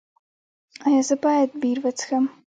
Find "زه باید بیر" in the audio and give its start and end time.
1.07-1.77